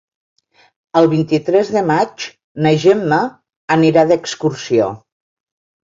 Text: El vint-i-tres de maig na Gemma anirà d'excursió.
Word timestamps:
El 1.01 1.09
vint-i-tres 1.11 1.69
de 1.77 1.85
maig 1.91 2.27
na 2.67 2.73
Gemma 2.87 3.23
anirà 3.79 4.11
d'excursió. 4.15 4.93